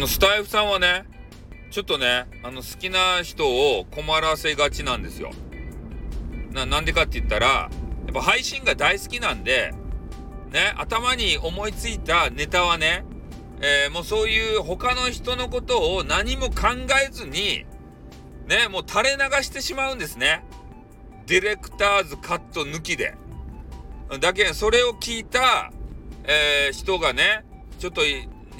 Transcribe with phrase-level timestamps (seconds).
[0.00, 1.04] の、スタイフさんはね、
[1.70, 5.30] ちょっとね、あの、好きな人を困らせがちなんですよ。
[6.52, 7.68] な、なんでかって言ったら、や
[8.10, 9.72] っぱ配信が大好きなんで、
[10.50, 13.04] ね、頭に思いついたネタはね、
[13.60, 16.68] えー、もうそういう他の人のことを何も考
[17.06, 17.66] えずに、
[18.48, 20.42] ね、もう垂れ流してしまうんですね。
[21.26, 23.14] ディレクターズカット抜きで。
[24.20, 25.70] だけど、それを聞いた、
[26.24, 27.44] えー、人がね、
[27.78, 28.02] ちょっと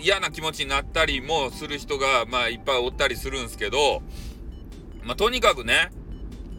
[0.02, 4.02] 嫌な気持ちになったりもする人が、まあ、いっぱいおったりするんですけど、
[5.04, 5.90] まあ、とにかくね、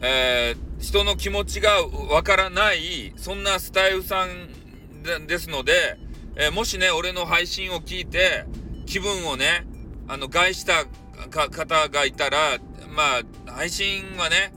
[0.00, 5.98] えー、人の気持ちがわからない、そんなスタイルさんですので、
[6.36, 8.46] えー、もしね、俺の配信を聞いて、
[8.86, 9.66] 気分をね、
[10.08, 10.84] あの、害した
[11.30, 12.58] 方がいたら、
[12.94, 14.52] まあ、配信はね、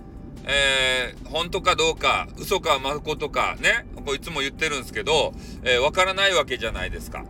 [0.47, 7.25] えー、本当かどうか、嘘か誠かね、こいつも言ってるんですけど、えー、わからないわけじゃないですか。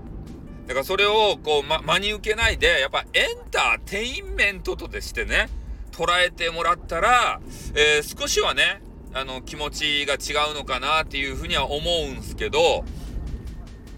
[0.68, 5.50] だからそれをこう、ま、真に受けないで、やっぱエンターテインメントとでしてね、
[5.92, 7.40] 捉えてもらったら、
[7.76, 8.82] えー、少しはね、
[9.14, 12.84] あの、気持ちが違うのかなっていうふうには思うんすけど、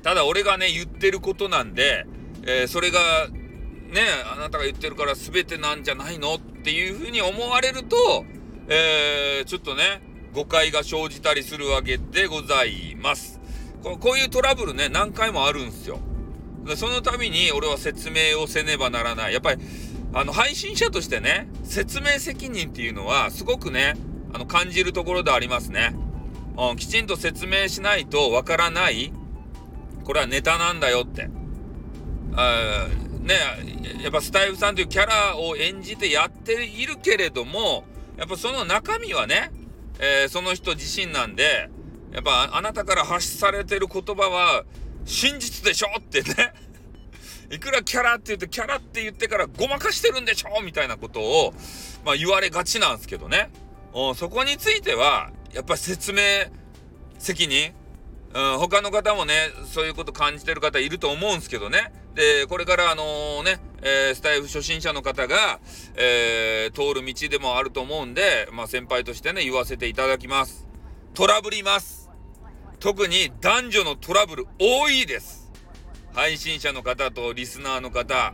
[0.04, 2.06] ただ俺がね、言ってることなんで、
[2.44, 8.26] えー、それが、ね、あなたが言ってるから全てなんじゃないのっていうふうに思われると、
[8.68, 10.02] えー、ちょっとね、
[10.34, 13.40] 誤解が生じたりするわけでございます。
[13.82, 16.00] ここういうトラブルね、何回もあるんすよ。
[16.76, 19.34] その度に俺は説明をせねばならない。
[19.34, 19.62] やっぱり、
[20.14, 23.96] あの、配信者としてね、説明責任っていうのは、すごくね、
[24.34, 25.96] あの、感じるところでありますね。
[26.58, 29.14] うん、きちんと説明しないとわからない。
[30.04, 31.30] これはネタなんだよって。
[32.34, 32.88] あ
[33.22, 33.36] ね、
[34.02, 37.84] やっぱスタイフさんというキャラを演じてやっているけれども、
[38.18, 39.52] やっぱその中身はね、
[40.00, 41.70] えー、その人自身なんで、
[42.12, 44.64] やっぱあなたから発しされてる言葉は
[45.08, 45.88] 真実でしょ？
[46.00, 46.54] ってね
[47.50, 50.62] いくらキャラって言ってキャラって言ってからごまかしてるんでしょ？
[50.62, 51.54] みたいなことを、
[52.06, 53.50] まあ、言われがちなんですけどね。
[54.16, 56.22] そこについては、やっぱ説明
[57.18, 57.74] 責任
[58.34, 59.34] うん、他の方もね、
[59.74, 61.92] そういうこと感じてる方いると思うんですけどね。
[62.14, 65.60] で、これからあの、ね、えー、スタイフ初心者の方が、
[65.96, 70.68] えー、通る道でもあると思うんで、まあ先輩としてね、言わせていただきます。
[71.16, 71.97] トラブります。
[72.80, 75.52] 特に男女のトラブル多いです。
[76.14, 78.34] 配信者の方とリスナーの方、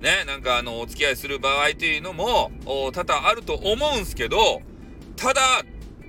[0.00, 4.62] ね、なんかあの、お付き合いする場合というのも、多々あると思うんすけど、
[5.16, 5.40] ただ、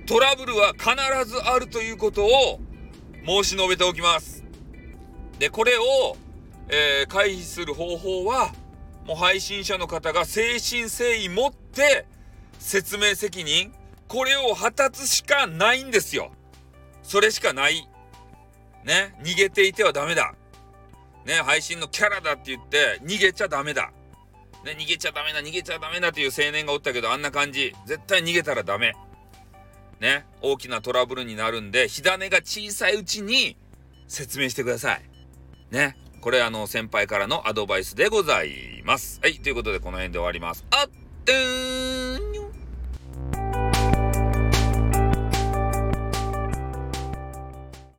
[0.06, 0.90] トラブルは必
[1.28, 2.60] ずあるということを
[3.24, 4.44] 申し述べておきます。
[5.38, 6.16] で、これを、
[6.68, 8.52] えー、回避する方法は、
[9.06, 12.06] もう配信者の方が誠心誠意持って
[12.58, 13.72] 説明責任、
[14.08, 16.32] これを果たすしかないんですよ。
[17.10, 17.88] それしかない。
[18.84, 20.32] ね、逃げていてはダメだ。
[21.26, 23.90] ね、配信のキャラだって言って逃げちゃダメだ。
[24.64, 27.74] ね、逃げちゃダメだ、逃げちゃダメだっていう青年がおったけど、あんな感じ。
[27.84, 28.94] 絶対逃げたらダメ。
[29.98, 33.56] ね、大きなトラブルになるんで、火種が小さいうちに
[34.06, 35.02] 説明してください。
[35.72, 35.96] ね。
[36.20, 39.18] これあの先輩からのアドバイスでございます。
[39.20, 39.40] はい。
[39.40, 40.64] ということでこの辺で終わります。
[40.70, 40.88] あっ
[41.24, 41.79] てー